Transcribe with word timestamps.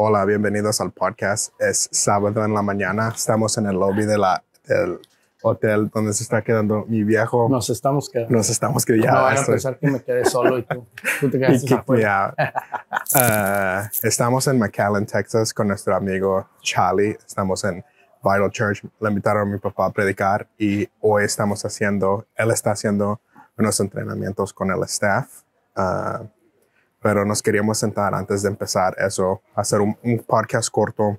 Hola, 0.00 0.24
bienvenidos 0.24 0.80
al 0.80 0.92
podcast. 0.92 1.52
Es 1.60 1.88
sábado 1.90 2.44
en 2.44 2.54
la 2.54 2.62
mañana. 2.62 3.08
Estamos 3.14 3.58
en 3.58 3.66
el 3.66 3.74
lobby 3.74 4.04
de 4.06 4.16
la, 4.16 4.44
del 4.64 5.00
hotel 5.42 5.90
donde 5.92 6.12
se 6.12 6.22
está 6.22 6.40
quedando 6.42 6.84
mi 6.86 7.02
viejo. 7.02 7.48
Nos 7.50 7.68
estamos 7.68 8.08
quedando. 8.08 8.36
Nos 8.36 8.48
estamos 8.48 8.84
quedando. 8.84 9.06
no 9.08 9.22
van 9.22 9.38
a 9.38 9.44
pensar 9.44 9.76
que 9.78 9.90
me 9.90 10.00
quedé 10.00 10.24
solo 10.24 10.58
y 10.58 10.62
tú, 10.62 10.86
tú 11.20 11.28
te 11.30 11.38
quedaste 11.40 11.66
que- 11.66 11.74
afuera. 11.74 12.32
Ah, 13.14 13.90
estamos 14.04 14.46
en 14.46 14.58
McAllen, 14.60 15.04
Texas, 15.04 15.52
con 15.52 15.66
nuestro 15.66 15.96
amigo 15.96 16.46
Charlie. 16.62 17.18
Estamos 17.26 17.64
en 17.64 17.84
Vital 18.22 18.50
Church. 18.52 18.84
Le 19.00 19.08
invitaron 19.08 19.48
a 19.48 19.50
mi 19.50 19.58
papá 19.58 19.86
a 19.86 19.90
predicar 19.90 20.46
y 20.58 20.88
hoy 21.00 21.24
estamos 21.24 21.64
haciendo, 21.64 22.24
él 22.36 22.52
está 22.52 22.70
haciendo 22.70 23.20
unos 23.56 23.80
entrenamientos 23.80 24.52
con 24.52 24.70
el 24.70 24.80
staff. 24.84 25.42
Ah, 25.74 26.22
pero 27.00 27.24
nos 27.24 27.42
queríamos 27.42 27.78
sentar 27.78 28.14
antes 28.14 28.42
de 28.42 28.48
empezar 28.48 28.94
eso, 28.98 29.42
hacer 29.54 29.80
un, 29.80 29.96
un 30.02 30.18
podcast 30.20 30.68
corto. 30.70 31.18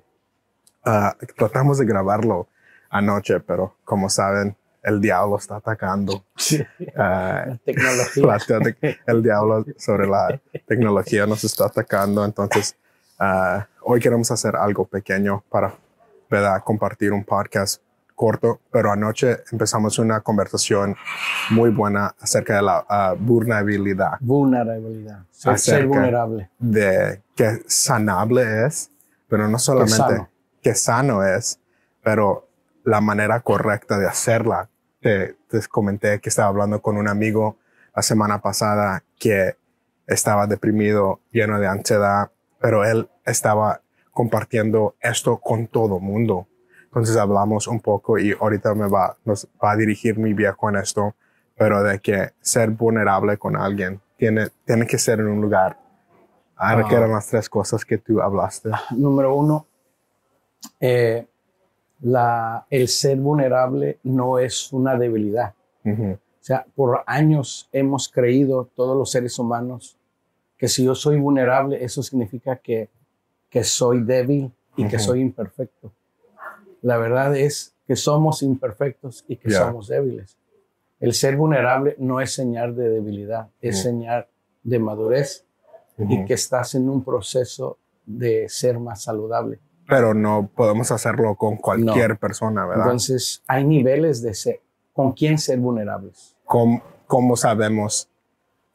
Ah, 0.84 1.14
tratamos 1.36 1.78
de 1.78 1.86
grabarlo 1.86 2.48
anoche, 2.90 3.40
pero 3.40 3.76
como 3.84 4.08
saben, 4.10 4.56
el 4.82 5.00
diablo 5.00 5.36
está 5.36 5.56
atacando. 5.56 6.24
Sí. 6.36 6.62
Ah, 6.96 7.44
La 7.46 7.56
tecnología. 7.58 8.26
la 8.26 8.38
te- 8.60 8.98
el 9.06 9.22
diablo 9.22 9.64
sobre 9.76 10.06
la 10.06 10.40
tecnología 10.66 11.26
nos 11.26 11.44
está 11.44 11.66
atacando. 11.66 12.24
Entonces, 12.24 12.76
ah, 13.18 13.66
hoy 13.82 14.00
queremos 14.00 14.30
hacer 14.30 14.56
algo 14.56 14.86
pequeño 14.86 15.44
para 15.50 15.74
¿verdad? 16.30 16.62
compartir 16.64 17.12
un 17.12 17.24
podcast 17.24 17.82
corto, 18.20 18.60
pero 18.70 18.92
anoche 18.92 19.44
empezamos 19.50 19.98
una 19.98 20.20
conversación 20.20 20.94
muy 21.52 21.70
buena 21.70 22.14
acerca 22.20 22.56
de 22.56 22.60
la 22.60 22.84
ah, 22.86 23.14
vulnerabilidad, 23.18 24.18
Vulnerabilidad. 24.20 25.24
Ser, 25.30 25.58
ser 25.58 25.86
vulnerable. 25.86 26.50
de 26.58 27.22
que 27.34 27.62
sanable 27.66 28.66
es, 28.66 28.90
pero 29.26 29.48
no 29.48 29.58
solamente 29.58 29.96
sano. 29.96 30.28
que 30.60 30.74
sano 30.74 31.24
es, 31.24 31.60
pero 32.02 32.46
la 32.84 33.00
manera 33.00 33.40
correcta 33.40 33.96
de 33.96 34.06
hacerla. 34.06 34.68
Te, 35.00 35.36
te 35.48 35.66
comenté 35.68 36.20
que 36.20 36.28
estaba 36.28 36.48
hablando 36.48 36.82
con 36.82 36.98
un 36.98 37.08
amigo 37.08 37.56
la 37.96 38.02
semana 38.02 38.42
pasada 38.42 39.02
que 39.18 39.56
estaba 40.06 40.46
deprimido, 40.46 41.20
lleno 41.32 41.58
de 41.58 41.68
ansiedad, 41.68 42.30
pero 42.60 42.84
él 42.84 43.08
estaba 43.24 43.80
compartiendo 44.10 44.94
esto 45.00 45.38
con 45.38 45.68
todo 45.68 46.00
mundo. 46.00 46.49
Entonces 46.90 47.16
hablamos 47.16 47.68
un 47.68 47.80
poco 47.80 48.18
y 48.18 48.32
ahorita 48.38 48.74
me 48.74 48.88
va, 48.88 49.16
nos 49.24 49.46
va 49.62 49.72
a 49.72 49.76
dirigir 49.76 50.18
mi 50.18 50.32
viejo 50.34 50.68
en 50.68 50.76
esto, 50.76 51.14
pero 51.56 51.82
de 51.84 52.00
que 52.00 52.30
ser 52.40 52.70
vulnerable 52.70 53.36
con 53.38 53.56
alguien 53.56 54.00
tiene, 54.16 54.48
tiene 54.64 54.86
que 54.86 54.98
ser 54.98 55.20
en 55.20 55.28
un 55.28 55.40
lugar. 55.40 55.78
Ahora 56.56 56.84
Ah. 56.84 56.88
que 56.88 56.94
eran 56.96 57.12
las 57.12 57.28
tres 57.28 57.48
cosas 57.48 57.84
que 57.84 57.96
tú 57.98 58.20
hablaste. 58.20 58.70
Número 58.90 59.34
uno, 59.34 59.66
eh, 60.80 61.26
la, 62.00 62.66
el 62.70 62.88
ser 62.88 63.18
vulnerable 63.18 63.98
no 64.02 64.38
es 64.38 64.72
una 64.72 64.96
debilidad. 64.96 65.54
Ujú. 65.84 66.12
O 66.12 66.42
sea, 66.42 66.66
por 66.74 67.02
años 67.06 67.68
hemos 67.72 68.08
creído, 68.08 68.68
todos 68.74 68.96
los 68.96 69.10
seres 69.10 69.38
humanos, 69.38 69.96
que 70.56 70.66
si 70.68 70.84
yo 70.84 70.94
soy 70.94 71.18
vulnerable, 71.20 71.82
eso 71.84 72.02
significa 72.02 72.56
que, 72.56 72.88
que 73.48 73.62
soy 73.64 74.00
débil 74.02 74.52
y 74.76 74.86
que 74.88 74.96
Ujú. 74.96 75.04
soy 75.04 75.20
imperfecto. 75.20 75.92
La 76.82 76.96
verdad 76.96 77.36
es 77.36 77.74
que 77.86 77.96
somos 77.96 78.42
imperfectos 78.42 79.24
y 79.28 79.36
que 79.36 79.50
somos 79.50 79.88
débiles. 79.88 80.36
El 81.00 81.14
ser 81.14 81.36
vulnerable 81.36 81.96
no 81.98 82.20
es 82.20 82.32
señal 82.32 82.76
de 82.76 82.88
debilidad, 82.88 83.48
es 83.60 83.76
Ujú. 83.76 83.82
señal 83.84 84.28
de 84.62 84.78
madurez 84.78 85.46
y 85.98 86.24
que 86.24 86.34
estás 86.34 86.74
en 86.74 86.88
un 86.88 87.02
proceso 87.02 87.78
de 88.06 88.48
ser 88.48 88.78
más 88.78 89.02
saludable. 89.02 89.60
Pero 89.88 90.14
no 90.14 90.50
podemos 90.54 90.90
hacerlo 90.92 91.34
con 91.36 91.56
cualquier 91.56 92.18
persona, 92.18 92.66
¿verdad? 92.66 92.86
Entonces, 92.86 93.42
hay 93.46 93.64
niveles 93.64 94.22
de 94.22 94.34
ser. 94.34 94.60
¿Con 94.92 95.12
quién 95.12 95.38
ser 95.38 95.58
vulnerables? 95.58 96.36
¿Cómo, 96.44 96.82
cómo 97.06 97.36
sabemos 97.36 98.09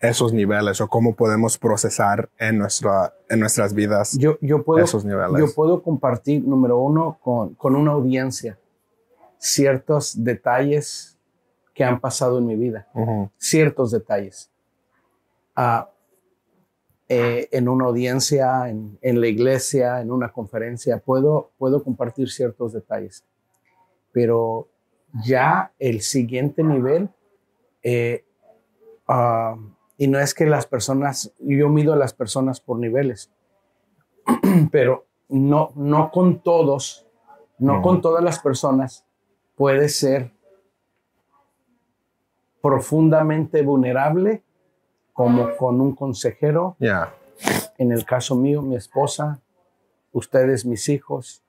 esos 0.10 0.34
niveles 0.34 0.80
o 0.82 0.88
cómo 0.88 1.16
podemos 1.16 1.58
procesar 1.58 2.30
en, 2.38 2.58
nuestra, 2.58 3.14
en 3.30 3.40
nuestras 3.40 3.74
vidas 3.74 4.18
Yo, 4.18 4.38
yo, 4.42 4.64
puedo, 4.64 4.84
esos 4.84 5.06
niveles? 5.06 5.40
yo 5.40 5.54
puedo 5.54 5.82
compartir, 5.84 6.44
número 6.44 6.78
uno, 6.80 7.18
con, 7.22 7.56
con 7.56 7.76
una 7.76 7.92
audiencia 7.92 8.58
ciertos 9.38 10.24
detalles 10.24 11.18
que 11.74 11.84
han 11.84 12.00
pasado 12.00 12.40
en 12.40 12.48
mi 12.48 12.56
vida, 12.56 12.88
Ujú. 12.94 13.30
ciertos 13.38 13.92
detalles. 13.92 14.50
Ah, 15.56 15.90
eh, 17.08 17.48
en 17.52 17.70
una 17.70 17.86
audiencia, 17.86 18.68
en, 18.70 18.98
en 19.02 19.22
la 19.22 19.28
iglesia, 19.28 20.02
en 20.02 20.10
una 20.10 20.32
conferencia, 20.32 20.98
puedo, 20.98 21.52
puedo 21.58 21.84
compartir 21.84 22.30
ciertos 22.32 22.74
detalles. 22.74 23.24
Pero 24.12 24.68
ya 25.24 25.72
el 25.78 26.02
siguiente 26.02 26.64
nivel, 26.64 27.10
eh, 27.84 28.26
ah, 29.08 29.56
y 29.98 30.08
no 30.08 30.20
es 30.20 30.34
que 30.34 30.46
las 30.46 30.66
personas, 30.68 31.32
yo 31.40 31.70
mido 31.70 31.94
a 31.94 31.98
las 31.98 32.14
personas 32.14 32.60
por 32.60 32.78
niveles, 32.80 33.32
pero 34.72 35.06
no, 35.30 35.72
no 35.76 36.12
con 36.12 36.40
todos, 36.40 37.06
no 37.58 37.82
con 37.82 38.02
todas 38.02 38.24
las 38.24 38.40
personas 38.40 39.06
puede 39.56 39.88
ser 39.90 40.32
profundamente 42.62 43.62
vulnerable 43.62 44.44
como 45.14 45.56
con 45.56 45.80
un 45.80 45.96
consejero, 45.96 46.76
Ya. 46.80 47.14
en 47.78 47.92
el 47.92 48.06
caso 48.06 48.36
mío, 48.36 48.62
mi 48.62 48.76
esposa, 48.76 49.40
ustedes, 50.12 50.66
mis 50.66 50.90
hijos, 50.90 51.42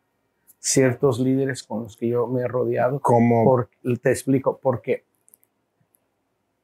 ciertos 0.60 1.18
líderes 1.18 1.62
con 1.62 1.84
los 1.84 1.96
que 1.96 2.08
yo 2.08 2.26
me 2.26 2.42
he 2.42 2.48
rodeado. 2.48 3.00
¿Cómo? 3.00 3.44
Por- 3.44 3.70
te 4.02 4.10
explico, 4.10 4.58
porque 4.58 5.04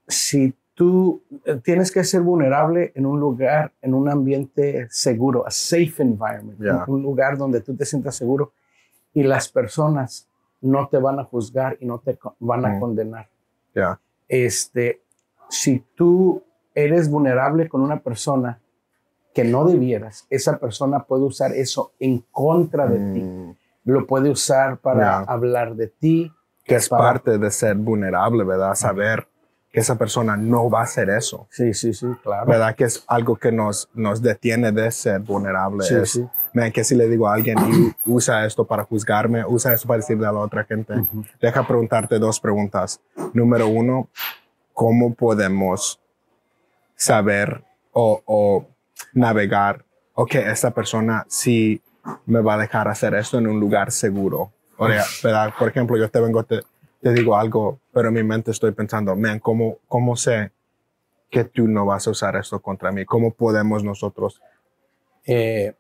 si 0.07 0.55
tú 0.75 1.23
eh, 1.45 1.61
tienes 1.63 1.91
que 1.93 2.03
ser 2.05 2.23
vulnerable 2.23 2.93
en 2.95 3.07
un 3.07 3.21
lugar, 3.21 3.73
en 3.83 3.95
un 3.95 4.09
ambiente 4.09 4.87
seguro, 4.91 5.47
a 5.47 5.51
safe 5.51 5.95
environment, 6.03 6.59
Ya. 6.61 6.85
un 6.87 7.03
lugar 7.03 7.37
donde 7.37 7.61
tú 7.61 7.75
te 7.77 7.85
sientas 7.85 8.15
seguro 8.17 8.53
y 9.13 9.23
las 9.23 9.49
personas 9.49 10.29
no 10.61 10.89
te 10.89 10.97
van 10.99 11.19
a 11.19 11.25
juzgar 11.25 11.77
y 11.81 11.87
no 11.87 11.99
te 11.99 12.19
van 12.39 12.65
a 12.65 12.69
Mm. 12.71 12.81
condenar. 12.81 13.29
Este, 14.29 15.03
si 15.49 15.85
tú 15.95 16.43
eres 16.75 17.11
vulnerable 17.11 17.69
con 17.69 17.83
una 17.83 18.01
persona 18.01 18.59
que 19.35 19.45
no 19.45 19.65
debieras, 19.65 20.27
esa 20.31 20.59
persona 20.59 21.05
puede 21.05 21.25
usar 21.25 21.53
eso 21.53 21.93
en 21.99 22.25
contra 22.31 22.87
de 22.87 22.99
ti. 23.13 23.21
Mm, 23.21 23.55
Lo 23.85 24.07
puede 24.07 24.31
usar 24.31 24.79
para 24.79 25.19
hablar 25.25 25.75
de 25.75 25.89
ti, 25.89 26.33
que 26.65 26.77
es 26.77 26.89
para- 26.89 27.03
parte 27.15 27.37
de 27.39 27.51
ser 27.51 27.75
vulnerable, 27.77 28.45
¿verdad? 28.45 28.75
Saber 28.77 29.27
que 29.73 29.81
esa 29.81 29.97
persona 29.97 30.37
no 30.37 30.69
va 30.69 30.81
a 30.81 30.83
hacer 30.85 31.09
eso. 31.09 31.47
Sí, 31.51 31.73
sí, 31.73 31.95
sí, 31.95 32.07
claro. 32.23 32.47
¿Verdad? 32.47 32.75
Que 32.77 32.85
es 32.85 33.03
algo 33.07 33.37
que 33.37 33.51
nos, 33.51 33.89
nos 33.95 34.21
detiene 34.21 34.71
de 34.71 34.91
ser 34.91 35.21
vulnerable. 35.21 35.85
Sí, 35.85 35.95
es, 35.95 36.11
sí. 36.11 36.27
"Man, 36.53 36.71
que 36.71 36.85
si 36.85 36.95
le 36.95 37.09
digo 37.09 37.27
a 37.27 37.33
alguien 37.35 37.57
y 37.59 38.11
usa 38.11 38.45
esto 38.45 38.67
para 38.67 38.85
juzgarme, 38.85 39.43
usa 39.47 39.73
esto 39.73 39.89
para 39.89 39.99
decirle 40.01 40.27
a 40.27 40.33
la 40.33 40.41
otra 40.41 40.65
gente. 40.65 40.93
Ujú. 40.93 41.25
Deja 41.41 41.67
preguntarte 41.67 42.19
dos 42.19 42.39
preguntas. 42.39 43.01
Número 43.33 43.67
uno, 43.67 44.09
¿cómo 44.75 45.15
podemos 45.15 45.99
saber 46.95 47.65
o, 47.93 48.21
o 48.27 48.67
navegar, 49.15 49.85
ok, 50.15 50.35
esta 50.35 50.71
persona 50.73 51.25
sí 51.29 51.81
me 52.27 52.41
va 52.41 52.55
a 52.55 52.59
dejar 52.59 52.89
hacer 52.89 53.15
esto 53.15 53.39
en 53.39 53.47
un 53.47 53.59
lugar 53.59 53.91
seguro? 53.91 54.53
O 54.77 54.89
sea, 54.89 55.05
¿verdad? 55.23 55.55
Por 55.59 55.69
ejemplo, 55.69 55.97
yo 55.97 56.11
te 56.11 56.21
vengo, 56.21 56.43
te, 56.43 56.61
te 57.03 57.13
digo 57.13 57.37
algo, 57.37 57.81
pero 57.93 58.09
en 58.09 58.15
mi 58.15 58.23
mente 58.23 58.53
estoy 58.53 58.71
pensando, 58.73 59.15
man, 59.17 59.41
¿cómo, 59.41 59.79
¿cómo 59.89 60.17
sé 60.17 60.53
que 61.31 61.45
tú 61.45 61.67
no 61.67 61.85
vas 61.85 62.07
a 62.07 62.11
usar 62.11 62.37
esto 62.37 62.61
contra 62.63 62.93
mí? 62.93 63.05
¿Cómo 63.05 63.33
podemos 63.33 63.83
nosotros? 63.83 64.41
Eh, 65.27 65.75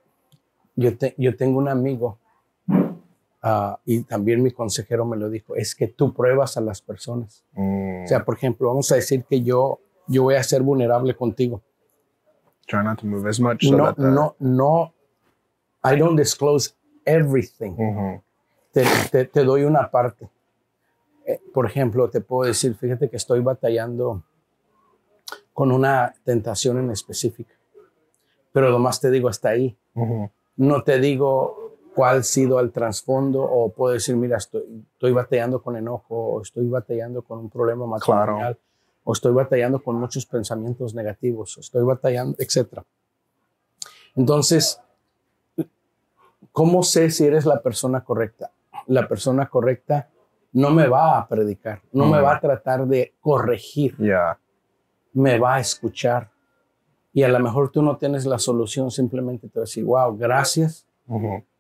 yo, 0.75 0.97
te- 0.99 1.15
yo 1.17 1.37
tengo 1.37 1.59
un 1.59 1.69
amigo 1.69 2.19
ah, 3.43 3.79
y 3.85 4.03
también 4.03 4.43
mi 4.43 4.51
consejero 4.51 5.05
me 5.05 5.17
lo 5.17 5.29
dijo, 5.31 5.55
es 5.57 5.75
que 5.75 5.87
tú 5.89 6.13
pruebas 6.13 6.57
a 6.57 6.61
las 6.61 6.81
personas. 6.83 7.45
mm, 7.53 8.05
O 8.05 8.07
sea, 8.09 8.25
por 8.25 8.35
ejemplo, 8.37 8.69
vamos 8.69 8.91
a 8.91 8.97
decir 8.97 9.25
que 9.25 9.43
yo, 9.43 9.79
yo 10.09 10.25
voy 10.25 10.35
a 10.35 10.43
ser 10.43 10.63
vulnerable 10.63 11.15
contigo. 11.15 11.63
try 12.67 12.83
not 12.83 12.99
to 13.01 13.07
move 13.07 13.29
as 13.29 13.39
much. 13.39 13.65
so 13.69 13.77
No, 13.77 13.87
that 13.87 13.99
no, 13.99 14.35
no, 14.41 14.93
I 15.85 15.97
don't 15.97 16.17
disclose 16.17 16.75
everything. 17.05 17.73
Ujú, 17.77 18.23
te, 18.73 18.85
te- 19.11 19.25
te 19.27 19.45
doy 19.45 19.65
una 19.65 19.91
parte. 19.91 20.29
Eh, 21.27 21.41
por 21.53 21.67
ejemplo, 21.67 22.11
te 22.11 22.21
puedo 22.21 22.49
decir, 22.49 22.75
fíjate 22.75 23.09
que 23.09 23.17
estoy 23.17 23.41
batallando 23.41 24.23
con 25.53 25.71
una 25.71 26.15
tentación 26.25 26.79
en 26.79 26.91
específica, 26.91 27.55
pero 28.53 28.71
nomás 28.71 29.01
te 29.01 29.11
digo 29.11 29.29
hasta 29.29 29.51
ahí. 29.51 29.77
ujú. 29.95 30.31
No 30.57 30.83
te 30.83 30.99
digo 31.01 31.79
cuál 31.95 32.19
ha 32.19 32.23
sido 32.23 32.61
el 32.61 32.73
trasfondo 32.73 33.43
o 33.43 33.71
puedo 33.71 33.95
decir, 33.95 34.17
mira, 34.17 34.37
estoy, 34.37 34.85
estoy 34.93 35.13
batallando 35.13 35.63
con 35.63 35.77
enojo 35.77 36.15
o 36.15 36.43
estoy 36.43 36.69
batallando 36.69 37.23
con 37.23 37.39
un 37.39 37.51
problema 37.51 37.87
matrimonial 37.87 38.59
o 39.05 39.13
estoy 39.13 39.33
batallando 39.33 39.83
con 39.83 39.97
muchos 39.97 40.27
pensamientos 40.27 40.95
negativos 40.95 41.57
o 41.57 41.61
estoy 41.61 41.83
batallando, 41.85 42.37
etc. 42.39 42.83
Entonces, 44.15 44.79
¿Cómo 46.53 46.83
sé 46.83 47.11
si 47.11 47.25
eres 47.25 47.47
la 47.47 47.63
persona 47.63 48.05
correcta? 48.05 48.51
La 48.87 49.09
persona 49.09 49.49
correcta 49.49 50.11
no 50.53 50.71
me 50.71 50.87
va 50.87 51.19
a 51.19 51.27
predicar, 51.29 51.81
no 51.93 52.07
me 52.07 52.21
va 52.21 52.37
a 52.37 52.41
tratar 52.41 52.87
de 52.87 53.15
corregir, 53.21 53.97
Yeah. 53.99 54.39
me 55.13 55.39
va 55.39 55.55
a 55.57 55.61
escuchar. 55.61 56.31
Y 57.15 57.23
a 57.23 57.29
lo 57.29 57.39
mejor 57.41 57.71
tú 57.71 57.83
no 57.83 57.97
tienes 57.97 58.25
la 58.27 58.39
solución, 58.39 58.91
simplemente 58.91 59.49
te 59.49 59.59
va 59.59 59.63
a 59.63 59.67
decir, 59.67 59.85
wow, 59.85 60.17
gracias 60.17 60.87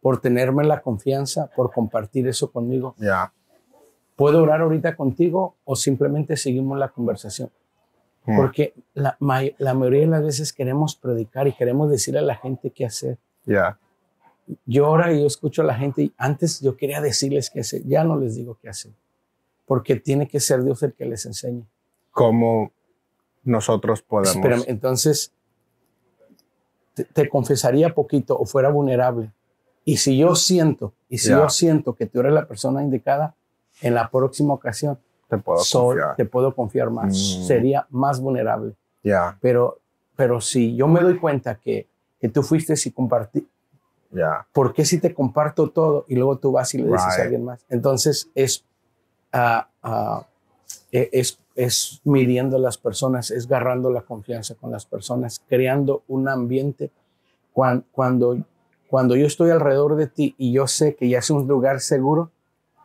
por 0.00 0.20
tenerme 0.20 0.64
la 0.64 0.80
confianza, 0.80 1.50
por 1.54 1.70
compartir 1.72 2.26
eso 2.28 2.50
conmigo. 2.50 2.94
Yeah. 2.98 3.32
¿Puedo 4.16 4.42
orar 4.42 4.60
ahorita 4.60 4.94
contigo 4.96 5.56
o 5.64 5.74
simplemente 5.76 6.36
seguimos 6.36 6.78
la 6.78 6.88
conversación? 6.88 7.50
Porque 8.24 8.72
la, 8.94 9.16
la 9.58 9.74
mayoría 9.74 10.02
de 10.02 10.06
las 10.06 10.22
veces 10.22 10.52
queremos 10.52 10.94
predicar 10.94 11.48
y 11.48 11.52
queremos 11.54 11.90
decirle 11.90 12.20
a 12.20 12.22
la 12.22 12.36
gente 12.36 12.70
qué 12.70 12.86
hacer. 12.86 13.18
Yeah. 13.44 13.78
Yo 14.66 14.86
ahora 14.86 15.12
yo 15.12 15.26
escucho 15.26 15.62
a 15.62 15.64
la 15.64 15.74
gente 15.74 16.02
y 16.02 16.12
antes 16.16 16.60
yo 16.60 16.76
quería 16.76 17.00
decirles 17.00 17.50
qué 17.50 17.60
hacer, 17.60 17.82
ya 17.84 18.04
no 18.04 18.16
les 18.18 18.34
digo 18.36 18.56
qué 18.60 18.68
hacer, 18.68 18.92
porque 19.66 19.96
tiene 19.96 20.28
que 20.28 20.40
ser 20.40 20.62
Dios 20.64 20.82
el 20.82 20.92
que 20.92 21.04
les 21.06 21.24
enseñe. 21.26 21.64
¿Cómo 22.10 22.72
nosotros 23.44 24.02
podemos? 24.02 24.36
Espérame, 24.36 24.64
entonces 24.66 25.32
te, 26.94 27.04
te 27.04 27.28
confesaría 27.28 27.94
poquito 27.94 28.38
o 28.38 28.44
fuera 28.46 28.68
vulnerable. 28.70 29.30
Y 29.84 29.96
si 29.96 30.16
yo 30.16 30.36
siento, 30.36 30.92
y 31.08 31.18
si 31.18 31.30
yo 31.30 31.48
siento 31.48 31.94
que 31.94 32.06
tú 32.06 32.20
eres 32.20 32.32
la 32.32 32.46
persona 32.46 32.82
indicada, 32.82 33.34
en 33.80 33.94
la 33.94 34.08
próxima 34.10 34.54
ocasión 34.54 34.98
Te 35.28 35.38
puedo 35.38 35.58
soy- 35.60 35.96
confiar. 35.96 36.16
te 36.16 36.24
puedo 36.24 36.54
confiar 36.54 36.90
más, 36.90 37.08
Mm. 37.40 37.42
sería 37.46 37.86
más 37.90 38.20
vulnerable. 38.20 38.74
Yeah. 39.02 39.36
Pero, 39.40 39.80
pero 40.14 40.40
si 40.40 40.76
yo 40.76 40.86
me 40.86 41.00
doy 41.00 41.18
cuenta 41.18 41.56
que, 41.56 41.88
que 42.20 42.28
tú 42.28 42.42
fuiste 42.44 42.74
y 42.84 42.90
compartí, 42.92 43.44
Yeah. 44.12 44.46
¿por 44.52 44.74
qué 44.74 44.84
si 44.84 44.98
te 45.00 45.14
comparto 45.14 45.70
todo 45.70 46.04
y 46.06 46.16
luego 46.16 46.36
tú 46.36 46.52
vas 46.52 46.74
y 46.74 46.78
le 46.78 46.84
dices 46.84 47.02
Right. 47.06 47.18
a 47.18 47.22
alguien 47.22 47.44
más? 47.44 47.64
Entonces 47.70 48.28
es, 48.34 48.64
e- 50.90 51.08
es, 51.12 51.38
es 51.54 52.00
midiendo 52.04 52.56
a 52.56 52.60
las 52.60 52.78
personas, 52.78 53.30
es 53.30 53.46
agarrando 53.46 53.90
la 53.90 54.02
confianza 54.02 54.54
con 54.54 54.70
las 54.70 54.86
personas, 54.86 55.42
creando 55.48 56.02
un 56.08 56.28
ambiente. 56.28 56.90
Cuando, 57.52 57.84
cuando, 57.92 58.36
cuando 58.88 59.16
yo 59.16 59.26
estoy 59.26 59.50
alrededor 59.50 59.96
de 59.96 60.06
ti 60.06 60.34
y 60.38 60.52
yo 60.52 60.66
sé 60.66 60.94
que 60.94 61.08
ya 61.08 61.18
es 61.18 61.30
un 61.30 61.46
lugar 61.46 61.80
seguro, 61.80 62.30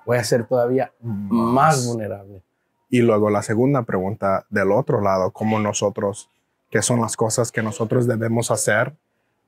voy 0.05 0.17
a 0.17 0.23
ser 0.23 0.45
todavía 0.45 0.91
más 1.01 1.85
vulnerable. 1.87 2.41
Y 2.89 3.01
luego 3.01 3.29
la 3.29 3.41
segunda 3.41 3.83
pregunta 3.83 4.45
del 4.49 4.71
otro 4.71 5.01
lado, 5.01 5.31
¿cómo 5.31 5.59
nosotros, 5.59 6.29
qué 6.69 6.81
son 6.81 7.01
las 7.01 7.17
cosas 7.17 7.51
que 7.51 7.61
nosotros 7.61 8.07
debemos 8.07 8.49
hacer 8.51 8.95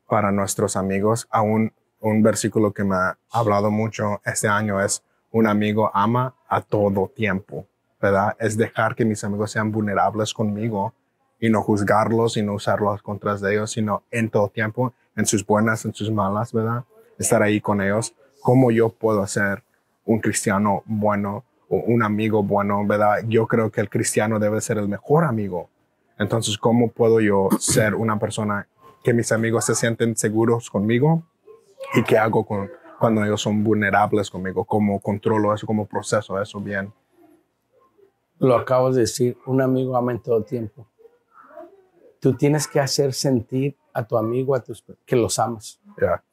para 0.09 0.31
nuestros 0.31 0.75
amigos? 0.75 1.27
Aún 1.31 1.71
un 2.01 2.23
versículo 2.23 2.73
que 2.73 2.83
me 2.83 2.95
ha 2.95 3.17
hablado 3.31 3.71
mucho 3.71 4.21
este 4.25 4.47
año 4.47 4.81
es, 4.81 5.03
un 5.31 5.47
amigo 5.47 5.91
ama 5.93 6.33
a 6.47 6.61
todo 6.61 7.07
tiempo, 7.07 7.67
¿verdad? 8.01 8.35
Es 8.39 8.57
dejar 8.57 8.95
que 8.95 9.05
mis 9.05 9.23
amigos 9.23 9.51
sean 9.51 9.71
vulnerables 9.71 10.33
conmigo 10.33 10.93
y 11.39 11.49
no 11.49 11.61
juzgarlos 11.61 12.37
y 12.37 12.41
no 12.41 12.53
usarlos 12.53 13.01
contra 13.01 13.35
ellos, 13.49 13.71
sino 13.71 14.03
en 14.11 14.29
todo 14.29 14.49
tiempo, 14.49 14.93
en 15.15 15.25
sus 15.25 15.45
buenas, 15.45 15.85
en 15.85 15.93
sus 15.93 16.11
malas, 16.11 16.51
¿verdad? 16.51 16.83
Estar 17.17 17.43
ahí 17.43 17.61
con 17.61 17.81
ellos. 17.81 18.13
¿Cómo 18.41 18.71
yo 18.71 18.89
puedo 18.89 19.25
ser 19.27 19.63
un 20.05 20.19
cristiano 20.19 20.83
bueno 20.85 21.43
o 21.69 21.77
un 21.77 22.01
amigo 22.01 22.41
bueno, 22.41 22.85
¿verdad? 22.85 23.19
Yo 23.27 23.47
creo 23.47 23.71
que 23.71 23.81
el 23.81 23.89
cristiano 23.89 24.39
debe 24.39 24.59
ser 24.61 24.79
el 24.79 24.87
mejor 24.87 25.23
amigo. 25.23 25.69
Entonces, 26.17 26.57
¿cómo 26.57 26.89
puedo 26.89 27.21
yo 27.21 27.49
ser 27.59 27.93
una 27.95 28.17
persona 28.17 28.67
que 29.03 29.13
mis 29.13 29.31
amigos 29.31 29.65
se 29.65 29.75
sienten 29.75 30.15
seguros 30.15 30.69
conmigo? 30.69 31.23
¿Y 31.93 32.03
qué 32.03 32.17
hago 32.17 32.45
con, 32.45 32.69
cuando 32.99 33.23
ellos 33.23 33.41
son 33.41 33.63
vulnerables 33.63 34.29
conmigo? 34.29 34.65
¿Cómo 34.65 34.99
controlo 34.99 35.53
eso? 35.53 35.65
¿Cómo 35.65 35.85
proceso 35.85 36.39
eso 36.41 36.59
bien? 36.59 36.93
Lo 38.39 38.55
acabas 38.55 38.95
de 38.95 39.01
decir, 39.01 39.37
un 39.45 39.61
amigo 39.61 39.95
ama 39.97 40.11
en 40.11 40.19
todo 40.19 40.43
tiempo. 40.43 40.87
Tú 42.19 42.35
tienes 42.35 42.67
que 42.67 42.79
hacer 42.79 43.13
sentir 43.13 43.77
a 43.93 44.05
tu 44.05 44.17
amigo 44.17 44.55
a 44.55 44.61
tus, 44.61 44.83
que 45.05 45.15
los 45.15 45.39
amas. 45.39 45.79
Yeah. 45.99 46.23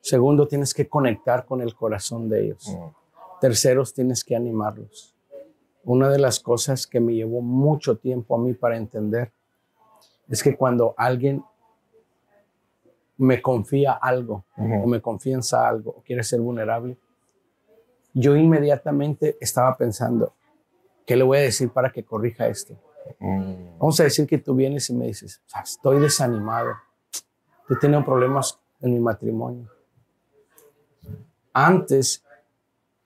Segundo, 0.00 0.46
tienes 0.46 0.72
que 0.72 0.88
conectar 0.88 1.44
con 1.46 1.60
el 1.60 1.74
corazón 1.74 2.28
de 2.28 2.44
ellos. 2.44 2.68
Mm. 2.68 3.40
Terceros, 3.40 3.92
tienes 3.92 4.22
que 4.22 4.36
animarlos. 4.36 5.14
Una 5.84 6.08
de 6.08 6.18
las 6.18 6.40
cosas 6.40 6.86
que 6.86 7.00
me 7.00 7.14
llevó 7.14 7.40
mucho 7.40 7.96
tiempo 7.96 8.34
a 8.34 8.38
mí 8.38 8.54
para 8.54 8.76
entender 8.76 9.32
es 10.28 10.42
que 10.42 10.56
cuando 10.56 10.94
alguien 10.96 11.44
me 13.18 13.40
confía 13.40 13.92
algo 13.92 14.44
o 14.56 14.86
me 14.86 15.00
confianza 15.00 15.66
algo 15.68 15.90
o 15.90 16.02
quiere 16.02 16.22
ser 16.22 16.40
vulnerable, 16.40 16.96
yo 18.12 18.34
inmediatamente 18.36 19.36
estaba 19.40 19.76
pensando, 19.76 20.32
¿qué 21.06 21.16
le 21.16 21.24
voy 21.24 21.38
a 21.38 21.42
decir 21.42 21.70
para 21.70 21.90
que 21.92 22.02
corrija 22.04 22.46
esto? 22.48 22.74
Mm. 23.20 23.78
Vamos 23.78 24.00
a 24.00 24.04
decir 24.04 24.26
que 24.26 24.38
tú 24.38 24.54
vienes 24.54 24.88
y 24.90 24.94
me 24.94 25.06
dices, 25.06 25.40
"O 25.46 25.48
sea, 25.50 25.60
estoy 25.62 26.00
desanimado, 26.00 26.74
he 27.70 27.76
tenido 27.76 28.04
problemas 28.04 28.58
en 28.80 28.94
mi 28.94 29.00
matrimonio. 29.00 29.68
Antes, 31.52 32.22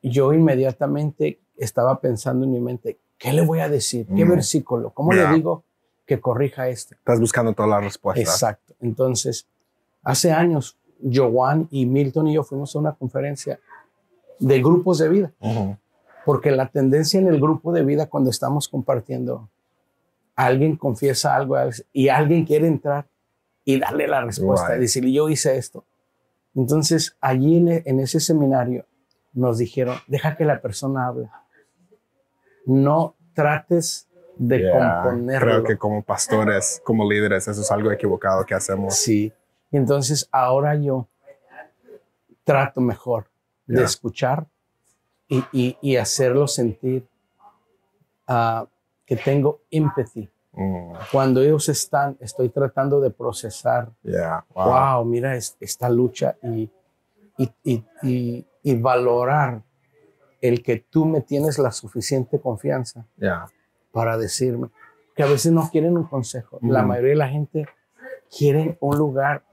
yo 0.03 0.33
inmediatamente 0.33 1.41
estaba 1.57 2.01
pensando 2.01 2.45
en 2.45 2.53
mi 2.53 2.61
mente, 2.61 2.99
¿qué 3.19 3.33
le 3.33 3.45
voy 3.45 3.61
a 3.61 3.69
decir? 3.69 4.07
¿Qué 4.17 4.25
Mm. 4.25 4.31
versículo? 4.31 4.91
¿Cómo 4.91 5.13
Yeah. 5.13 5.31
le 5.31 5.37
digo 5.37 5.65
que 6.07 6.21
corrija 6.21 6.69
esto? 6.69 6.95
Estás 6.95 7.21
buscando 7.21 7.53
todas 7.53 7.71
las 7.71 7.85
respuestas. 7.85 8.35
Exacto. 8.35 8.75
Entonces, 8.81 9.47
hace 10.03 10.33
años, 10.33 10.77
Joan 11.03 11.67
y 11.71 11.87
Milton 11.87 12.29
y 12.29 12.35
yo 12.35 12.43
fuimos 12.45 12.75
a 12.75 12.79
una 12.79 12.93
conferencia 12.93 13.59
de 14.39 14.59
grupos 14.61 14.99
de 14.99 15.09
vida. 15.09 15.33
Porque 16.25 16.51
la 16.51 16.67
tendencia 16.69 17.19
en 17.19 17.29
el 17.29 17.41
grupo 17.41 17.73
de 17.73 17.83
vida 17.85 18.07
cuando 18.07 18.31
estamos 18.31 18.69
compartiendo, 18.69 19.49
alguien 20.37 20.77
confiesa 20.77 21.35
algo 21.35 21.57
y 21.93 22.09
alguien 22.09 22.45
quiere 22.45 22.67
entrar 22.67 23.07
y 23.65 23.79
darle 23.79 24.07
la 24.09 24.23
respuesta, 24.23 24.69
Right. 24.71 24.81
decirle, 24.81 25.13
yo 25.13 25.29
hice 25.29 25.57
esto. 25.57 25.85
Entonces, 26.55 27.17
allí 27.21 27.59
en, 27.59 27.69
e- 27.69 27.83
en 27.87 28.01
ese 28.01 28.21
seminario 28.21 28.85
nos 29.33 29.59
dijeron, 29.59 29.97
deja 30.09 30.37
que 30.37 30.45
la 30.45 30.61
persona 30.61 31.07
hable. 31.07 31.29
No 32.67 33.15
trates 33.35 34.09
de 34.37 34.59
Yeah. 34.61 35.03
componerlo. 35.03 35.47
Creo 35.47 35.65
que 35.65 35.77
como 35.79 36.03
pastores, 36.03 36.81
como 36.85 37.09
líderes, 37.11 37.47
eso 37.49 37.61
es 37.61 37.71
algo 37.71 37.91
equivocado 37.93 38.45
que 38.45 38.55
hacemos. 38.55 38.95
Sí. 38.97 39.33
Y 39.71 39.77
entonces 39.77 40.29
ahora 40.33 40.75
yo 40.75 41.07
trato 42.45 42.81
mejor 42.81 43.27
de 43.67 43.85
escuchar 43.85 44.47
y, 45.29 45.45
y- 45.53 45.79
y 45.81 45.97
hacerlo 45.97 46.49
sentir 46.49 47.07
ah, 48.27 48.67
que 49.07 49.17
tengo 49.17 49.61
empathy. 49.71 50.29
Mm. 50.53 50.93
Cuando 51.13 51.41
ellos 51.41 51.69
están, 51.69 52.17
estoy 52.21 52.49
tratando 52.49 53.01
de 53.01 53.11
procesar, 53.11 53.91
Yeah. 54.03 54.45
wow, 54.55 54.97
Wow. 54.97 55.05
mira 55.05 55.37
es- 55.37 55.57
esta 55.61 55.89
lucha 55.89 56.37
y, 56.43 56.69
y, 57.65 58.75
valorar 58.77 59.63
el 60.41 60.63
que 60.63 60.77
tú 60.79 61.05
me 61.07 61.21
tienes 61.21 61.59
la 61.59 61.71
suficiente 61.71 62.41
confianza 62.41 63.07
Yeah. 63.17 63.47
para 63.93 64.17
decirme 64.19 64.69
que 65.15 65.23
a 65.23 65.27
veces 65.27 65.53
no 65.53 65.69
quieren 65.71 65.97
un 65.97 66.05
consejo. 66.05 66.59
La 66.63 66.81
Ujú. 66.81 66.89
mayoría 66.89 67.11
de 67.11 67.17
la 67.17 67.29
gente 67.29 67.67
quiere 68.37 68.77
un 68.81 68.97
lugar 68.99 69.45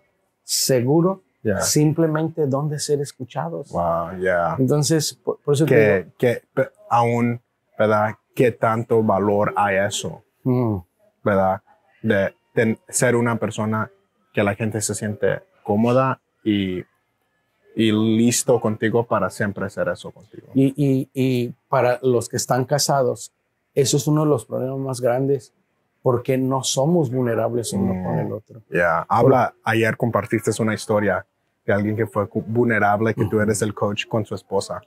seguro, 0.52 1.24
Yeah. 1.44 1.62
simplemente 1.62 2.46
donde 2.48 2.78
ser 2.80 3.00
escuchados. 3.00 3.70
Wow. 3.72 4.18
Yeah. 4.20 4.56
Entonces, 4.60 5.14
por, 5.14 5.40
por 5.40 5.54
eso 5.54 5.66
que, 5.66 6.08
que 6.18 6.42
aún, 6.90 7.40
¿verdad? 7.78 8.16
¿Qué 8.36 8.52
tanto 8.52 9.02
valor 9.04 9.54
hay 9.56 9.78
eso, 9.78 10.24
mm, 10.44 10.78
¿verdad? 11.24 11.62
De, 12.02 12.34
ten- 12.54 12.80
ser 12.90 13.16
una 13.16 13.38
persona 13.38 13.90
que 14.34 14.44
la 14.44 14.56
gente 14.56 14.82
se 14.82 14.94
siente 14.96 15.42
cómoda 15.64 16.20
y, 16.44 16.80
y 17.76 17.92
listo 17.92 18.60
contigo 18.60 19.06
para 19.06 19.30
siempre 19.30 19.66
hacer 19.66 19.88
eso 19.90 20.12
contigo. 20.12 20.48
y, 20.54 20.74
y- 20.76 21.10
y 21.14 21.54
para 21.70 22.00
los 22.02 22.28
que 22.28 22.38
están 22.38 22.66
casados, 22.66 23.32
eso 23.74 23.96
es 23.98 24.08
uno 24.08 24.24
de 24.24 24.30
los 24.30 24.46
problemas 24.46 24.80
más 24.80 25.00
grandes 25.02 25.54
porque 26.08 26.38
no 26.38 26.64
somos 26.64 27.12
vulnerables 27.12 27.74
uno 27.74 27.94
Mm. 27.94 28.04
con 28.06 28.20
el 28.20 28.32
otro. 28.32 28.62
Yeah. 28.70 29.06
Habla, 29.10 29.54
ayer 29.62 29.98
compartiste 29.98 30.52
una 30.62 30.74
historia 30.74 31.26
de 31.66 31.74
alguien 31.74 31.98
que 31.98 32.08
fue 32.08 32.30
vulnerable, 32.46 33.14
que 33.14 33.26
tú 33.26 33.42
eres 33.42 33.62
el 33.62 33.74
coach 33.74 34.06
con 34.08 34.24
su 34.26 34.34
esposa. 34.34 34.80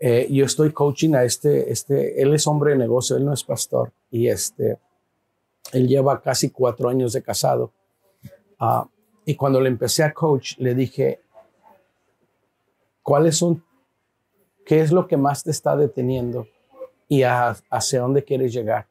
Eh, 0.00 0.26
yo 0.30 0.46
estoy 0.46 0.72
coaching 0.72 1.12
a 1.14 1.22
este, 1.24 1.70
este, 1.70 2.22
él 2.22 2.32
es 2.32 2.46
hombre 2.46 2.70
de 2.72 2.78
negocio, 2.78 3.14
él 3.18 3.26
no 3.26 3.34
es 3.34 3.44
pastor 3.44 3.92
y 4.10 4.28
este, 4.28 4.78
él 5.74 5.86
lleva 5.86 6.18
casi 6.22 6.48
cuatro 6.48 6.88
años 6.88 7.12
de 7.12 7.22
casado. 7.22 7.70
Ah, 8.58 8.88
y 9.26 9.34
cuando 9.34 9.60
le 9.60 9.68
empecé 9.68 10.02
a 10.02 10.14
coach, 10.14 10.54
le 10.56 10.74
dije, 10.74 11.20
¿cuáles 13.02 13.36
son, 13.36 13.62
qué 14.64 14.80
es 14.80 14.92
lo 14.92 15.06
que 15.06 15.18
más 15.18 15.44
te 15.44 15.50
está 15.50 15.76
deteniendo 15.76 16.46
y 17.06 17.22
a- 17.24 17.54
hacia 17.70 18.00
dónde 18.00 18.24
quieres 18.24 18.54
llegar? 18.54 18.86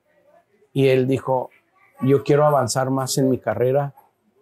Y 0.73 0.87
él 0.87 1.07
dijo, 1.07 1.49
yo 2.01 2.23
quiero 2.23 2.45
avanzar 2.45 2.89
más 2.89 3.17
en 3.17 3.29
mi 3.29 3.37
carrera, 3.37 3.93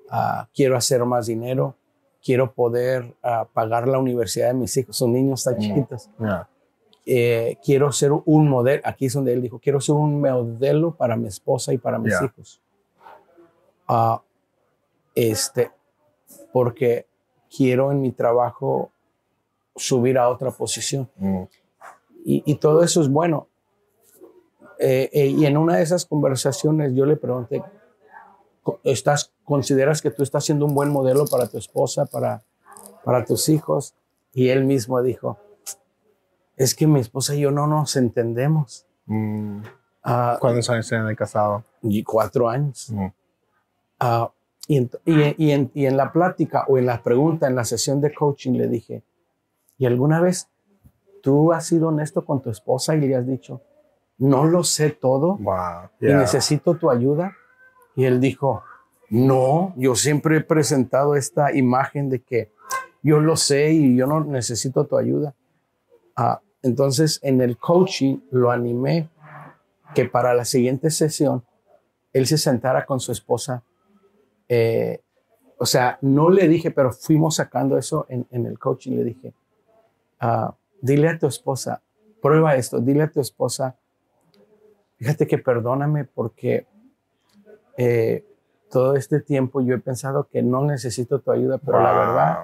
ah, 0.10 0.48
quiero 0.54 0.76
hacer 0.76 1.04
más 1.06 1.28
dinero, 1.28 1.76
quiero 2.24 2.54
poder 2.54 3.16
ah, 3.24 3.48
pagar 3.54 3.88
la 3.88 4.00
universidad 4.00 4.48
de 4.48 4.56
mis 4.56 4.76
hijos, 4.78 4.98
son 4.98 5.14
niños 5.14 5.44
tan 5.44 5.58
chiquitos. 5.58 6.10
Eh, 7.06 7.58
quiero 7.64 7.92
ser 7.92 8.12
un 8.12 8.50
modelo, 8.50 8.82
aquí 8.84 9.06
es 9.06 9.14
donde 9.14 9.32
él 9.34 9.42
dijo, 9.42 9.60
quiero 9.60 9.80
ser 9.80 9.96
un 9.96 10.20
modelo 10.20 10.96
para 10.96 11.16
mi 11.16 11.28
esposa 11.28 11.72
y 11.72 11.78
para 11.78 12.00
mis 12.00 12.20
hijos. 12.22 12.62
Ah, 13.88 14.22
este, 15.14 15.72
porque 16.52 17.06
quiero 17.56 17.92
en 17.92 18.02
mi 18.02 18.12
trabajo 18.12 18.92
subir 19.76 20.18
a 20.18 20.30
otra 20.30 20.52
posición. 20.52 21.10
Mm. 21.18 21.44
Y, 22.26 22.44
y 22.46 22.56
todo 22.56 22.84
eso 22.84 23.02
es 23.02 23.10
bueno. 23.10 23.48
Eh, 24.80 25.10
eh, 25.14 25.28
y 25.28 25.46
en 25.46 25.58
una 25.58 25.78
de 25.78 25.84
esas 25.84 26.06
conversaciones 26.06 26.94
yo 26.94 27.06
le 27.06 27.16
pregunté, 27.16 27.64
¿estás, 28.84 29.32
¿consideras 29.44 30.02
que 30.02 30.12
tú 30.12 30.24
estás 30.24 30.44
siendo 30.46 30.66
un 30.66 30.74
buen 30.76 30.90
modelo 30.90 31.26
para 31.26 31.48
tu 31.48 31.58
esposa, 31.58 32.06
para, 32.06 32.44
para 33.04 33.24
tus 33.26 33.48
hijos? 33.50 33.94
Y 34.34 34.50
él 34.50 34.66
mismo 34.66 35.02
dijo, 35.02 35.38
es 36.58 36.76
que 36.76 36.88
mi 36.88 37.00
esposa 37.00 37.36
y 37.36 37.42
yo 37.42 37.52
no 37.52 37.68
nos 37.68 37.96
entendemos. 37.96 38.86
Mm. 39.06 39.62
Ah, 40.04 40.38
¿Cuántos 40.40 40.70
años 40.70 40.88
tienen 40.88 41.08
de 41.08 41.16
casado? 41.16 41.64
y 41.82 42.04
cuatro 42.04 42.50
años. 42.50 42.90
Mm. 42.92 43.06
Ah, 44.00 44.32
y, 44.68 44.80
ent- 44.80 45.00
y- 45.06 45.46
y 45.46 45.52
en, 45.52 45.72
y 45.74 45.86
en 45.86 45.96
la 45.98 46.12
plática 46.12 46.66
o 46.68 46.78
en 46.78 46.86
la 46.88 47.02
pregunta, 47.04 47.48
en 47.48 47.56
la 47.56 47.64
sesión 47.66 48.02
de 48.02 48.14
coaching, 48.14 48.54
le 48.54 48.68
dije, 48.68 49.04
¿y 49.78 49.86
alguna 49.86 50.20
vez 50.20 50.48
tú 51.22 51.54
has 51.54 51.66
sido 51.68 51.90
honesto 51.90 52.26
con 52.26 52.42
tu 52.42 52.50
esposa 52.50 52.96
y 52.96 53.02
le 53.02 53.16
has 53.16 53.26
dicho, 53.28 53.62
no 54.18 54.46
lo 54.46 54.64
sé 54.64 54.92
todo 54.92 55.38
Wow. 55.38 55.90
y 56.02 56.08
necesito 56.14 56.76
tu 56.76 56.90
ayuda? 56.90 57.34
Y 57.96 58.06
él 58.06 58.20
dijo, 58.20 58.64
no, 59.10 59.74
yo 59.78 59.96
siempre 59.96 60.38
he 60.38 60.42
presentado 60.42 61.16
esta 61.16 61.54
imagen 61.54 62.10
de 62.10 62.22
que 62.22 62.52
yo 63.04 63.20
lo 63.20 63.38
sé 63.38 63.72
y 63.72 63.96
yo 63.96 64.08
no 64.08 64.24
necesito 64.24 64.86
tu 64.86 64.98
ayuda. 64.98 65.34
Ah, 66.16 66.42
entonces, 66.64 67.20
en 67.22 67.42
el 67.42 67.58
coaching 67.58 68.20
lo 68.32 68.50
animé 68.52 69.10
que 69.94 70.06
para 70.06 70.34
la 70.34 70.44
siguiente 70.46 70.90
sesión 70.90 71.44
él 72.12 72.26
se 72.28 72.38
sentara 72.38 72.86
con 72.86 73.00
su 73.00 73.12
esposa. 73.12 73.64
Eh, 74.50 75.02
o 75.58 75.66
sea, 75.66 75.98
no 76.02 76.30
le 76.30 76.48
dije, 76.48 76.72
pero 76.72 76.92
fuimos 76.92 77.36
sacando 77.36 77.78
eso 77.78 78.06
en, 78.10 78.26
en 78.32 78.46
el 78.46 78.58
coaching. 78.58 78.94
Le 78.94 79.04
dije, 79.04 79.34
ah, 80.20 80.56
dile 80.82 81.10
a 81.10 81.20
tu 81.20 81.28
esposa, 81.28 81.82
prueba 82.22 82.56
esto, 82.56 82.80
dile 82.80 83.04
a 83.04 83.12
tu 83.12 83.20
esposa, 83.22 83.76
fíjate 85.06 85.28
que 85.28 85.38
perdóname 85.38 86.04
porque 86.06 86.66
eh, 87.78 88.26
todo 88.72 88.96
este 88.96 89.20
tiempo 89.22 89.62
yo 89.62 89.76
he 89.76 89.80
pensado 89.80 90.28
que 90.32 90.42
no 90.42 90.64
necesito 90.66 91.20
tu 91.20 91.32
ayuda, 91.32 91.58
pero 91.60 91.82
la 91.82 91.92
Wow. 91.92 92.00
verdad, 92.00 92.38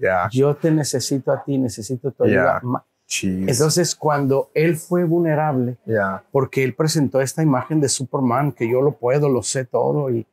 Yeah. 0.00 0.28
yo 0.30 0.54
te 0.54 0.70
necesito 0.70 1.32
a 1.32 1.42
ti, 1.42 1.58
necesito 1.58 2.12
tu 2.12 2.22
ayuda. 2.22 2.60
Yeah. 2.62 2.84
Jeez. 3.08 3.48
Entonces, 3.48 3.96
cuando 3.96 4.50
él 4.54 4.76
fue 4.76 5.02
vulnerable, 5.04 5.76
yeah. 5.86 6.22
porque 6.30 6.62
él 6.62 6.74
presentó 6.76 7.20
esta 7.20 7.42
imagen 7.42 7.80
de 7.80 7.88
Superman, 7.88 8.52
que 8.52 8.70
yo 8.70 8.80
lo 8.80 8.92
puedo, 8.92 9.28
lo 9.28 9.42
sé 9.42 9.64
todo, 9.64 10.08
y, 10.10 10.24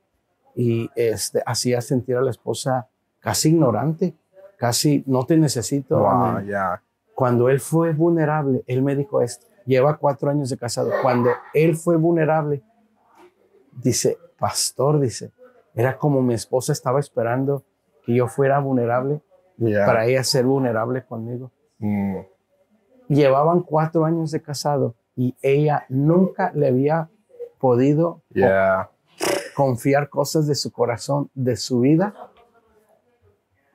y 0.55 0.89
este, 0.95 1.41
hacía 1.47 1.81
sentir 1.81 2.15
a 2.17 2.21
la 2.21 2.29
esposa 2.31 2.87
casi 3.21 3.49
ignorante, 3.49 4.13
casi 4.57 5.03
no 5.07 5.23
te 5.25 5.35
necesito. 5.37 5.97
Wow. 5.97 6.41
Cuando 7.15 7.49
él 7.49 7.59
fue 7.59 7.91
vulnerable, 7.93 8.63
él 8.67 8.83
me 8.83 8.95
dijo 8.95 9.21
esto, 9.21 9.47
lleva 9.65 9.97
cuatro 9.97 10.29
años 10.29 10.49
de 10.49 10.57
casado, 10.57 10.91
cuando 11.01 11.29
él 11.53 11.75
fue 11.75 11.95
vulnerable, 11.97 12.63
dice, 13.73 14.17
pastor, 14.39 14.99
dice, 14.99 15.31
era 15.73 15.97
como 15.97 16.21
mi 16.21 16.33
esposa 16.33 16.71
estaba 16.71 16.99
esperando 16.99 17.63
que 18.03 18.15
yo 18.15 18.27
fuera 18.27 18.59
vulnerable 18.59 19.21
Yeah. 19.57 19.85
para 19.85 20.05
ella 20.05 20.21
ser 20.25 20.43
vulnerable 20.45 21.05
conmigo. 21.05 21.49
Mm. 21.79 22.17
Llevaban 23.07 23.61
cuatro 23.61 24.03
años 24.03 24.31
de 24.31 24.41
casado 24.41 24.95
y 25.15 25.33
ella 25.41 25.85
nunca 25.87 26.51
le 26.53 26.67
había 26.67 27.09
podido 27.59 28.21
Yeah. 28.31 28.89
confiar 29.55 30.09
cosas 30.09 30.45
de 30.47 30.55
su 30.55 30.71
corazón, 30.73 31.29
de 31.33 31.55
su 31.55 31.79
vida, 31.79 32.13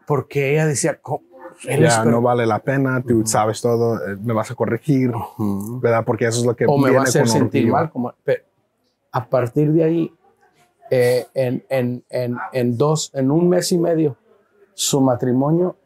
porque 0.06 0.52
ella 0.52 0.66
decía, 0.66 1.00
"Co- 1.00 1.22
per- 1.64 2.06
no 2.06 2.20
vale 2.22 2.46
la 2.46 2.58
pena, 2.60 3.02
tú 3.02 3.22
sabes 3.26 3.60
todo, 3.60 3.96
eh, 3.96 4.16
me 4.22 4.32
vas 4.32 4.50
a 4.50 4.54
corregir, 4.54 5.10
Ujú. 5.14 5.80
¿verdad? 5.80 6.04
Porque 6.04 6.26
eso 6.26 6.40
es 6.40 6.46
lo 6.46 6.54
que 6.56 6.66
o 6.66 6.76
me 6.76 6.84
va 6.84 6.88
viene 6.90 6.98
a 6.98 7.02
hacer 7.02 7.28
sentir 7.28 7.62
orgullo. 7.64 7.72
mal. 7.76 7.90
Como, 7.90 8.14
pero 8.24 8.42
a 9.12 9.26
partir 9.26 9.72
de 9.72 9.84
ahí, 9.84 10.14
eh, 10.90 11.26
en, 11.34 11.64
en, 11.68 12.04
en, 12.10 12.36
en 12.52 12.76
dos, 12.76 13.10
en 13.14 13.30
un 13.30 13.48
mes 13.48 13.70
y 13.72 13.78
medio, 13.78 14.16
su 14.74 15.00
matrimonio 15.00 15.76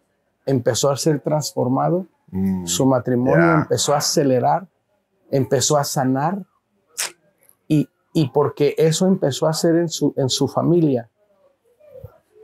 empezó 0.46 0.90
a 0.90 0.96
ser 0.96 1.20
transformado, 1.20 2.06
Mm. 2.30 2.66
su 2.66 2.84
matrimonio 2.86 3.36
Yeah. 3.44 3.54
empezó 3.62 3.94
a 3.94 3.98
acelerar, 3.98 4.66
empezó 5.30 5.76
a 5.76 5.84
sanar, 5.84 6.44
y, 7.68 7.88
y 8.12 8.28
porque 8.30 8.74
eso 8.76 9.06
empezó 9.06 9.46
a 9.46 9.50
hacer 9.50 9.76
en 9.76 9.88
su, 9.88 10.12
en 10.16 10.28
su 10.28 10.48
familia, 10.48 11.08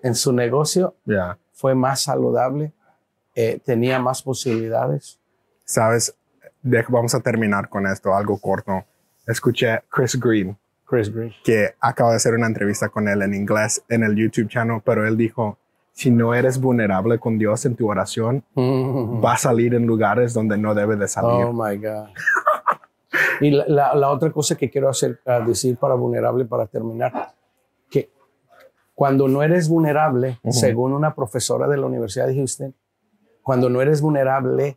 en 0.03 0.15
su 0.15 0.33
negocio, 0.33 0.95
Yeah. 1.07 1.39
fue 1.53 1.75
más 1.75 2.03
saludable, 2.03 2.73
eh, 3.41 3.61
tenía 3.65 3.99
más 3.99 4.23
posibilidades. 4.23 5.19
Sabes, 5.65 6.15
De- 6.63 6.85
vamos 6.89 7.15
a 7.15 7.21
terminar 7.21 7.69
con 7.69 7.87
esto, 7.87 8.15
algo 8.15 8.39
corto. 8.39 8.85
Escuché 9.27 9.81
Chris 9.89 10.19
Green, 10.21 10.57
Chris 10.87 11.09
Green. 11.15 11.33
que 11.45 11.75
acaba 11.81 12.11
de 12.11 12.17
hacer 12.17 12.35
una 12.35 12.47
entrevista 12.47 12.89
con 12.89 13.09
él 13.09 13.23
en 13.23 13.33
inglés 13.35 13.83
en 13.89 14.03
el 14.03 14.15
YouTube 14.17 14.49
channel, 14.49 14.83
pero 14.85 15.07
él 15.07 15.17
dijo, 15.17 15.57
si 15.93 16.11
no 16.11 16.35
eres 16.35 16.61
vulnerable 16.61 17.19
con 17.19 17.39
Dios 17.39 17.65
en 17.65 17.77
tu 17.77 17.89
oración, 17.91 18.45
va 18.57 19.33
a 19.35 19.37
salir 19.39 19.75
en 19.75 19.87
lugares 19.87 20.35
donde 20.35 20.57
no 20.59 20.75
debe 20.75 20.97
de 20.97 21.09
salir. 21.09 21.45
Oh 21.47 21.53
my 21.53 21.77
God. 21.79 22.09
y 23.41 23.51
la, 23.51 23.65
la- 23.67 23.95
la 23.95 24.11
otra 24.11 24.31
cosa 24.31 24.55
que 24.57 24.69
quiero 24.71 24.89
hacer, 24.89 25.21
ah, 25.27 25.41
decir 25.41 25.77
para 25.79 25.95
vulnerable, 25.95 26.45
para 26.45 26.67
terminar, 26.67 27.35
que 27.91 28.11
cuando 28.95 29.29
no 29.29 29.43
eres 29.43 29.69
vulnerable, 29.69 30.39
según 30.51 30.93
una 30.93 31.15
profesora 31.15 31.67
de 31.69 31.77
la 31.79 31.87
Universidad 31.87 32.27
de 32.27 32.35
Houston, 32.37 32.75
cuando 33.43 33.69
no 33.71 33.81
eres 33.81 34.01
vulnerable, 34.01 34.77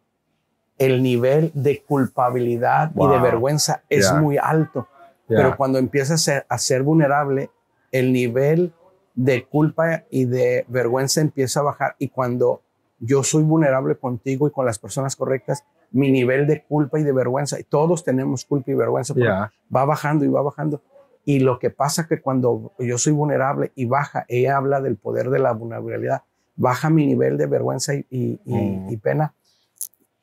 el 0.78 1.04
nivel 1.04 1.52
de 1.54 1.84
culpabilidad 1.84 2.92
y 2.96 3.08
de 3.08 3.20
vergüenza 3.20 3.84
es 3.90 4.10
Yeah. 4.10 4.22
muy 4.22 4.38
alto. 4.38 4.88
Yeah. 5.28 5.38
Pero 5.44 5.58
cuando 5.58 5.78
empiezas 5.80 6.12
a 6.12 6.18
ser, 6.18 6.46
a 6.50 6.58
ser 6.58 6.84
vulnerable, 6.84 7.50
el 7.92 8.12
nivel 8.12 8.74
de 9.16 9.46
culpa 9.46 10.04
y 10.10 10.26
de 10.26 10.66
vergüenza 10.68 11.22
empieza 11.22 11.60
a 11.60 11.64
bajar. 11.64 11.96
Y 12.00 12.10
cuando 12.10 12.62
yo 13.00 13.24
soy 13.24 13.44
vulnerable 13.44 13.96
contigo 13.96 14.48
y 14.48 14.52
con 14.52 14.66
las 14.66 14.80
personas 14.80 15.16
correctas, 15.16 15.64
mi 15.92 16.12
nivel 16.12 16.48
de 16.48 16.64
culpa 16.64 17.00
y 17.00 17.04
de 17.04 17.12
vergüenza, 17.12 17.60
y 17.60 17.64
todos 17.64 18.04
tenemos 18.04 18.46
culpa 18.46 18.72
y 18.72 18.74
vergüenza, 18.74 19.14
Yeah. 19.14 19.52
va 19.74 19.86
bajando 19.86 20.26
y 20.26 20.30
va 20.30 20.42
bajando. 20.42 20.82
Y 21.26 21.40
lo 21.40 21.60
que 21.60 21.70
pasa 21.70 22.08
que 22.08 22.20
cuando 22.20 22.74
yo 22.80 22.98
soy 22.98 23.14
vulnerable 23.14 23.72
y 23.76 23.86
baja, 23.86 24.26
ella 24.28 24.58
habla 24.58 24.82
del 24.82 24.98
poder 24.98 25.30
de 25.30 25.40
la 25.40 25.52
vulnerabilidad, 25.54 26.24
baja 26.56 26.90
mi 26.90 27.06
nivel 27.08 27.38
de 27.38 27.46
vergüenza 27.48 27.94
y, 27.96 28.06
y- 28.10 28.40
y- 28.46 28.54
Mm. 28.54 28.90
y 28.92 28.98
pena, 28.98 29.34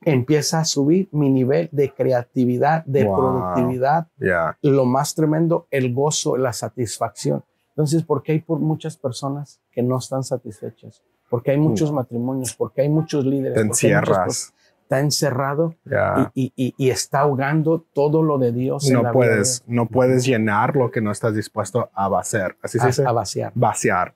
empieza 0.03 0.61
a 0.61 0.65
subir 0.65 1.09
mi 1.13 1.29
nivel 1.31 1.69
de 1.73 1.93
creatividad, 1.93 2.85
de 2.87 3.05
Wow. 3.05 3.17
productividad, 3.17 4.09
Yeah. 4.19 4.57
lo 4.63 4.85
más 4.87 5.15
tremendo, 5.15 5.67
el 5.71 5.93
gozo, 5.93 6.37
la 6.37 6.53
satisfacción. 6.53 7.45
Entonces, 7.71 8.03
¿por 8.03 8.23
qué 8.23 8.33
hay 8.33 8.41
por 8.41 8.59
muchas 8.61 8.97
personas 8.97 9.61
que 9.71 9.83
no 9.83 9.99
están 9.99 10.23
satisfechas? 10.25 11.03
Porque 11.29 11.51
hay 11.53 11.59
muchos 11.59 11.93
matrimonios, 11.93 12.55
porque 12.55 12.81
hay 12.83 12.89
muchos 12.89 13.25
líderes. 13.25 13.53
Mm. 13.59 13.61
Te 13.61 13.67
encierras. 13.69 14.55
Está 14.83 14.99
encerrado 15.01 15.77
Yeah. 15.85 16.33
y, 16.35 16.53
y- 16.57 16.65
y- 16.67 16.75
y 16.87 16.91
está 16.91 17.21
ahogando 17.21 17.85
todo 17.95 18.23
lo 18.23 18.39
de 18.39 18.51
Dios. 18.53 18.89
en 18.89 18.95
la 18.95 18.99
No 18.99 19.03
vida 19.05 19.13
puedes, 19.13 19.63
no 19.69 19.87
puedes 19.87 20.25
llenar 20.27 20.75
lo 20.75 20.91
que 20.91 21.01
no 21.01 21.13
estás 21.13 21.35
dispuesto 21.35 21.91
a 21.95 22.09
vaciar. 22.09 22.57
Así 22.63 22.79
de- 22.79 22.81
se 22.81 22.85
a, 22.85 22.89
dice. 22.89 23.07
a 23.07 23.13
vaciar. 23.13 23.53
Vaciar. 23.55 24.15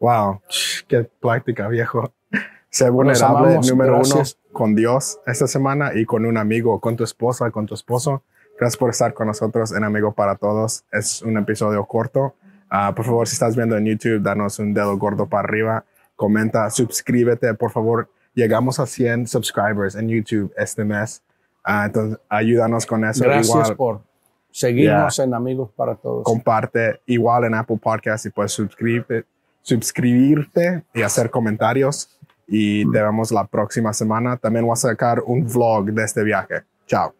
Wow. 0.00 0.40
Qué 0.86 1.04
práctica, 1.20 1.68
viejo. 1.68 2.12
Los 2.30 2.90
vulnerable, 2.90 3.48
amamos. 3.48 3.70
número 3.70 3.94
Gracias. 3.96 4.38
uno, 4.44 4.52
con 4.52 4.74
Dios 4.74 5.18
esta 5.26 5.46
semana 5.46 5.92
y 5.94 6.04
con 6.04 6.24
un 6.26 6.36
amigo, 6.36 6.80
con 6.80 6.96
tu 6.96 7.04
esposa, 7.04 7.50
con 7.50 7.66
tu 7.66 7.74
esposo. 7.74 8.22
Gracias 8.58 8.76
por 8.76 8.90
estar 8.90 9.14
con 9.14 9.28
nosotros 9.28 9.72
en 9.72 9.84
Amigo 9.84 10.12
para 10.12 10.34
Todos. 10.36 10.84
Es 10.92 11.22
un 11.22 11.38
episodio 11.38 11.84
corto. 11.86 12.34
Ah, 12.68 12.92
por 12.94 13.04
favor, 13.04 13.26
si 13.26 13.34
estás 13.34 13.56
viendo 13.56 13.76
en 13.76 13.86
YouTube, 13.86 14.20
danos 14.22 14.58
un 14.58 14.74
dedo 14.74 14.96
gordo 14.98 15.26
para 15.26 15.48
arriba. 15.48 15.84
Comenta, 16.16 16.68
suscríbete, 16.70 17.54
por 17.54 17.70
favor. 17.70 18.10
Llegamos 18.34 18.78
a 18.80 18.86
100 18.86 19.26
subscribers 19.28 19.94
en 19.94 20.08
YouTube 20.08 20.52
este 20.56 20.84
mes. 20.84 21.22
Ah, 21.64 21.86
entonces, 21.86 22.18
ayúdanos 22.28 22.84
con 22.84 23.04
eso. 23.04 23.24
Gracias 23.24 23.48
Igual, 23.48 23.76
por 23.76 24.00
seguirnos 24.50 25.18
en 25.20 25.34
Amigos 25.34 25.70
para 25.74 25.94
Todos. 25.94 26.24
comparte 26.24 27.00
igual 27.06 27.44
en 27.44 27.54
Apple 27.54 27.78
Podcast 27.80 28.26
y 28.26 28.30
puedes 28.30 28.52
suscribirte, 28.52 29.24
suscribirte 29.68 30.82
y 30.94 31.02
hacer 31.02 31.30
comentarios. 31.30 32.18
Y 32.46 32.90
te 32.90 33.02
vemos 33.02 33.30
la 33.30 33.44
próxima 33.46 33.92
semana. 33.92 34.36
También 34.36 34.64
voy 34.64 34.72
a 34.72 34.76
sacar 34.76 35.22
un 35.26 35.46
vlog 35.46 35.92
de 35.92 36.04
este 36.04 36.24
viaje. 36.24 36.62
Chao. 36.86 37.17